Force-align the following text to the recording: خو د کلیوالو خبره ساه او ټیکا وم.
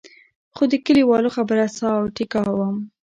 خو 0.55 0.63
د 0.71 0.73
کلیوالو 0.85 1.33
خبره 1.35 1.65
ساه 1.77 1.95
او 1.99 2.05
ټیکا 2.15 2.43
وم. 2.57 2.77